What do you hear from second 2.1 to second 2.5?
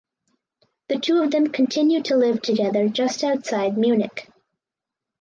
live